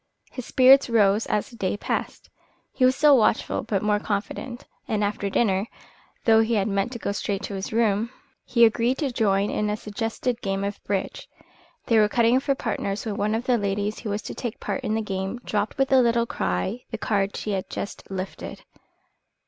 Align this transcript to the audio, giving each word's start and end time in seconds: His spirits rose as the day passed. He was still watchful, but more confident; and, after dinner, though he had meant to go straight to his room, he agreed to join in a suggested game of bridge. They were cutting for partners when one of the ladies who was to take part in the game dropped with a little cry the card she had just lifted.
His 0.31 0.47
spirits 0.47 0.89
rose 0.89 1.27
as 1.27 1.51
the 1.51 1.55
day 1.55 1.77
passed. 1.77 2.31
He 2.73 2.83
was 2.83 2.95
still 2.95 3.15
watchful, 3.19 3.61
but 3.61 3.83
more 3.83 3.99
confident; 3.99 4.65
and, 4.87 5.03
after 5.03 5.29
dinner, 5.29 5.67
though 6.25 6.41
he 6.41 6.55
had 6.55 6.67
meant 6.67 6.91
to 6.93 6.97
go 6.97 7.11
straight 7.11 7.43
to 7.43 7.53
his 7.53 7.71
room, 7.71 8.09
he 8.43 8.65
agreed 8.65 8.97
to 8.97 9.11
join 9.11 9.51
in 9.51 9.69
a 9.69 9.77
suggested 9.77 10.41
game 10.41 10.63
of 10.63 10.83
bridge. 10.85 11.29
They 11.85 11.99
were 11.99 12.09
cutting 12.09 12.39
for 12.39 12.55
partners 12.55 13.05
when 13.05 13.17
one 13.17 13.35
of 13.35 13.43
the 13.43 13.59
ladies 13.59 13.99
who 13.99 14.09
was 14.09 14.23
to 14.23 14.33
take 14.33 14.59
part 14.59 14.83
in 14.83 14.95
the 14.95 15.03
game 15.03 15.37
dropped 15.45 15.77
with 15.77 15.91
a 15.91 16.01
little 16.01 16.25
cry 16.25 16.83
the 16.89 16.97
card 16.97 17.35
she 17.37 17.51
had 17.51 17.69
just 17.69 18.09
lifted. 18.09 18.63